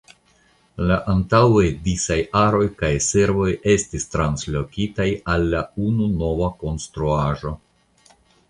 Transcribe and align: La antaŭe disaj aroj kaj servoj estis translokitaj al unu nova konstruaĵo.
La 0.91 0.95
antaŭe 1.11 1.65
disaj 1.87 2.17
aroj 2.39 2.63
kaj 2.79 2.91
servoj 3.09 3.51
estis 3.75 4.09
translokitaj 4.15 5.09
al 5.37 5.49
unu 5.93 6.09
nova 6.25 6.53
konstruaĵo. 6.65 7.55